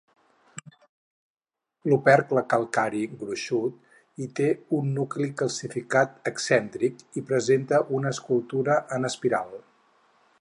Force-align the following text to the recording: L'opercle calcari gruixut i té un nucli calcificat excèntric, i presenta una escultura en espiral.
L'opercle 1.91 2.43
calcari 2.53 3.01
gruixut 3.19 4.23
i 4.25 4.29
té 4.39 4.47
un 4.79 4.89
nucli 4.95 5.29
calcificat 5.43 6.17
excèntric, 6.33 7.07
i 7.23 7.27
presenta 7.33 7.83
una 7.99 8.15
escultura 8.17 8.83
en 8.99 9.11
espiral. 9.13 9.55